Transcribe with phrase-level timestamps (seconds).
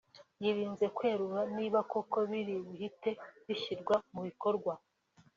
[0.41, 3.09] yirinze kwerura niba koko biri buhite
[3.45, 4.73] bishyirwa mu bikorwa